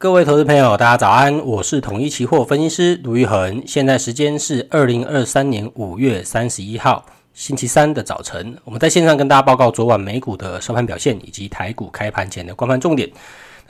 [0.00, 7.04] 各位投资朋友，大家早安，我是统一期货分析师卢昱恒，现在时间是二零二三年五月三十一号
[7.34, 13.10] 星期三的早晨，我们在线上跟大家报告昨晚美股的收盘表现以及台股开盘前的观盘重点。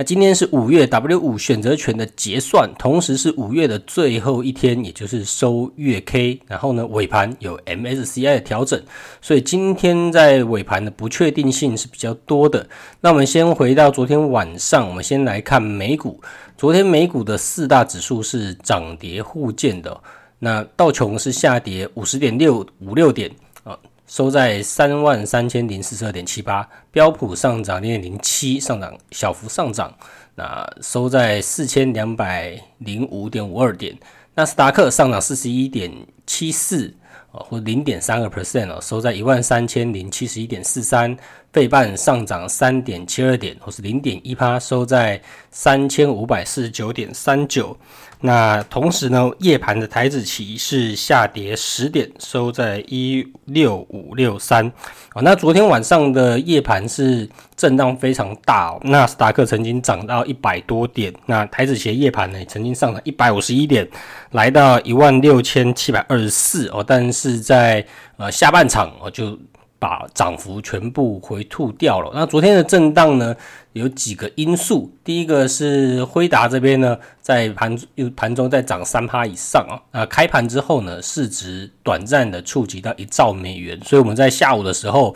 [0.00, 6.40] 那今天是五月 W 五选择权的结算，同时是五月的最后一天，也就是收月 K。
[6.46, 8.80] 然后呢，尾盘有 MSCI 的调整，
[9.20, 12.64] 所以今天在尾盘的不确定性是比较多的。
[13.00, 16.20] 那我们先回到昨天晚上，我们先来看美股。
[16.56, 20.00] 昨天美股的四大指数是涨跌互见的。
[20.38, 23.28] 那道琼是下跌五十点六五六点
[23.64, 23.76] 啊。
[24.08, 29.94] 收在三万三千零四十二点七八，标普上涨零点零七，上涨小幅上涨，
[30.34, 33.96] 那收在四千两百零五点五二点，
[34.34, 35.92] 纳斯达克上涨四十一点
[36.26, 36.94] 七四，
[37.30, 41.14] 或零点三个 percent 哦，收在一万三千零七十一点四三，
[41.52, 47.76] 费半上涨三点七二点，或是零点一趴，收在三千五百四十九点三九。
[48.20, 54.66] 那同时呢，夜盘的台指期是下跌十点，收在一六五六三。
[55.14, 63.88] 哦，那昨天晚上的夜盘是震荡非常大哦，纳斯达克曾经涨到一百多点，那台指期夜盘呢曾经上涨一百五十一点，
[64.32, 69.38] 来到一万六千七百二十四哦，但是在呃下半场哦就。
[69.78, 72.10] 把涨幅全部回吐掉了。
[72.12, 73.34] 那昨天的震荡呢，
[73.74, 74.92] 有几个因素。
[75.04, 79.78] 第一个是辉达这边呢，在盘又盘中在涨三趴以上啊。
[79.92, 85.14] 那开盘之后呢，市值短暂的触及到一兆美元，所以我们在下午的时候，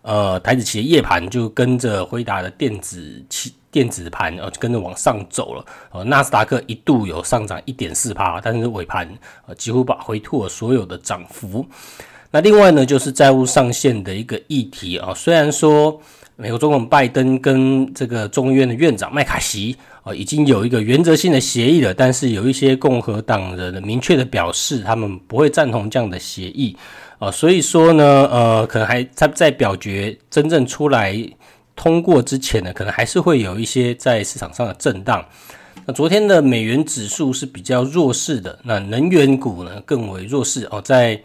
[0.00, 5.62] 呃，台指期的夜盘就跟着辉达的电子期电子盘呃，跟着往上走了。
[5.92, 9.06] 呃，纳斯达克一度有上涨一点四趴，但是尾盘
[9.46, 11.66] 呃几乎把回吐了所有的涨幅。
[12.30, 15.14] 那另外呢，就是债务上限的一个议题啊。
[15.14, 15.98] 虽然说
[16.36, 26.76] 美国总统拜登跟这个众议院的院长麦卡锡啊已经有一个原则性的协议了，但是有一些共和党人明确的表示，他们不会赞同这样的协议
[27.18, 27.30] 啊。
[27.30, 31.18] 所以说呢，呃，可能还在在表决真正出来
[31.74, 35.24] 通过之前呢，可能还是会有一些在市场上的震荡。
[35.86, 41.18] 那昨天的美元指数是比较弱势的，那能源股呢更为弱势哦，在。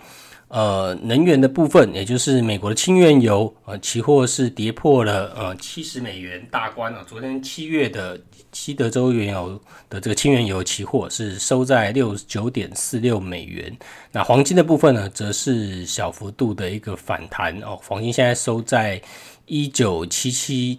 [0.53, 7.03] 呃，能源的部分，也就是美国的轻原油，呃，期货是跌破了呃七十美元大关啊。
[7.09, 8.21] 昨天七月的
[8.51, 9.59] 西德州原油
[9.89, 13.75] 的这个轻原油期货是收在六十九点四六美元。
[14.11, 19.01] 那黄金的部分呢，则是小幅度的一个反弹哦，黄金现在收在
[19.47, 20.77] 一九七七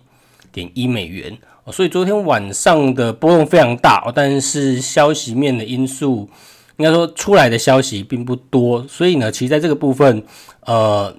[0.53, 1.37] 点一美元。
[1.73, 6.31] 所以昨天晚上的波动非常大哦，但是消息面的因素。
[6.77, 10.21] 应该说出来的消息并不多，所以呢，其实在这个部分，
[10.63, 11.15] 呃，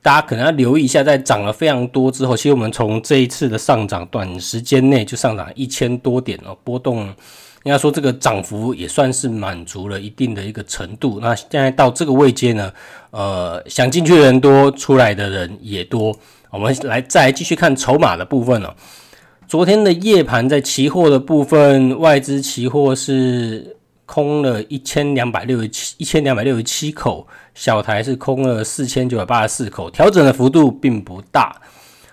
[0.00, 7.00] 大家可能要留意一下，在涨了非常多之后，其实我们从这一次的上涨，短时间内就上涨一千多点哦，波动
[7.64, 11.18] 应该说这个涨幅也算是满足了一定的一个程度。
[11.20, 12.72] 那现在到这个位阶呢，
[13.10, 16.16] 呃，想进去的人多，出来的人也多。
[16.50, 18.74] 我们来再来继续看筹码的部分了。
[19.46, 23.76] 昨天的夜盘在期货的部分，外资期货是。
[24.06, 31.58] 空了一千两百六十七一千两百六十七口，小台是空了四千九百八十四口，调整的幅度并不大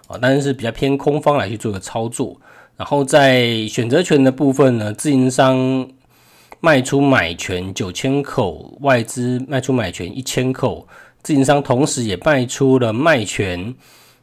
[0.08, 2.40] 啊，但是比较偏空方来去做个操作。
[2.78, 5.86] 然后在选择权的部分呢，自营商
[6.62, 10.88] 卖出买权九千口，外资卖出买权一千口，
[11.22, 13.76] 自营商同时也卖出了卖权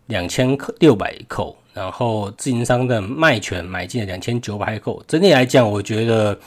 [0.07, 5.05] 两千六百口，然后自营商的卖权买进了两千九百口。
[5.07, 6.39] 整体来讲，我觉得。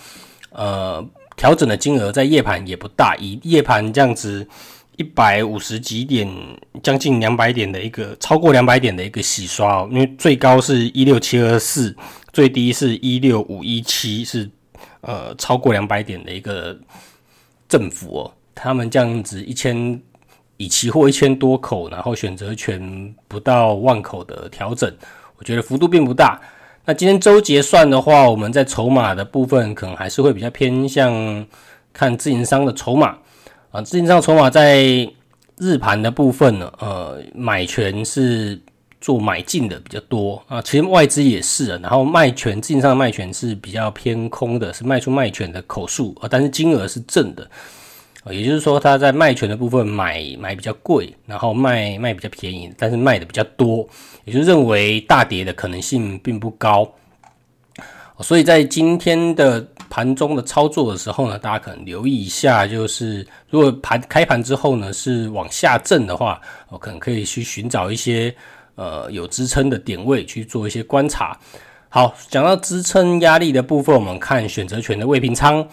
[0.52, 4.48] 呃，调整的金额在夜盘也不大，以夜盘这样子
[4.98, 6.30] 一百五十几点，
[6.84, 11.96] 将近两百点的一个超过两百点的一个洗刷哦，因为最高是一六七二四，
[12.34, 14.50] 最低是一六五一七，是
[15.00, 16.78] 呃超过两百点的一个
[17.70, 18.34] 振幅哦。
[18.54, 20.00] 他们这样子一千
[20.58, 24.94] 以期货一千多口，然后选择权不到万口的调整，
[25.38, 26.40] 我觉得幅度并不大。
[26.86, 31.46] 那今天周结算的话，我们在筹码的部分可能还是会比较偏向
[31.94, 33.16] 看自营商的筹码
[33.72, 35.08] 啊，自营商筹码在
[35.58, 38.60] 日盘的部分呢，呃，买权是
[39.00, 47.48] 做买进的比较多啊，其实外资也是，然后卖权自营商的卖权是比较偏空的，是卖出卖权的口数啊，但是金额是正的。
[48.30, 53.88] 也就是说，他在卖权的部分买买比较贵，然后卖卖比较便宜，但是卖的比较多，
[54.26, 56.88] 也就认为大跌的可能性并不高。
[58.20, 66.40] 所以在今天的盘中的操作的时候呢，大家可能留意一下，就是如果盘开盘之后呢是往下震的话，
[66.70, 68.32] 我可能可以去寻找一些
[68.76, 71.36] 呃有支撑的点位去做一些观察。
[71.90, 75.68] 好，讲到支撑压力的部分，我们看选择权的未平仓。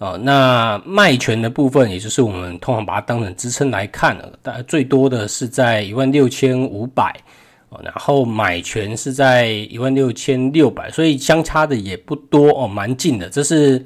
[0.00, 7.14] 哦，那卖权的部分，也就是我们通常把它当成支撑来看了，大概最多的是在一万六千五百，
[7.68, 13.28] 哦，然后买权是在一万六千六百，所以相差的也不多哦，蛮近的。
[13.28, 13.84] 这是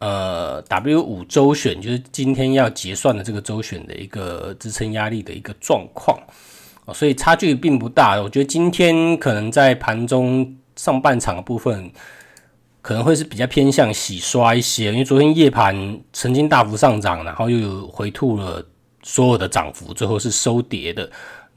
[0.00, 6.20] 呃 W 五周选，就是今天要结算的这个周选的一个支撑压力的一个状况，
[6.84, 8.20] 哦，所以差距并不大。
[8.20, 11.90] 我觉得今天可能在盘中上半场的部分。
[12.88, 18.64] 可能会是比较偏向洗刷一些，因为昨天夜盘曾经大幅上涨，然后又有回吐了
[19.02, 21.10] 所有的涨幅，最后是收跌的。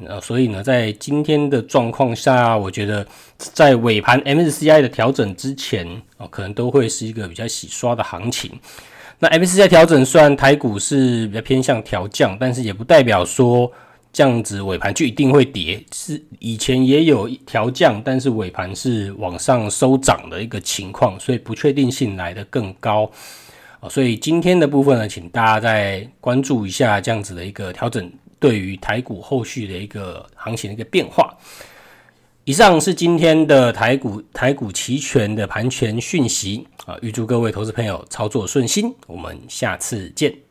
[0.05, 3.07] 呃，所以呢，在今天的状况下，我觉得
[3.37, 5.87] 在尾盘 MSCI 的调整之前，
[6.17, 8.51] 哦，可能都会是一个比较洗刷的行情。
[9.17, 13.71] 那 MSCI 调整虽然台股是比较偏向调降，但是也不代表说。
[14.13, 23.09] 这样子尾盘就一定会跌，是以前也有调降，但是尾盘是往上收涨的一个情况，所以不确定性来得更高
[23.79, 23.87] 啊。
[23.87, 31.33] 所以今天的部分呢，请大家再关注一下这样子的一个调整，对于台股后续的一个行情的一个变化。
[32.43, 40.50] 以上是今天的台股台股期权的盘前讯息啊，预祝各位投资朋友操作顺心，我们下次见。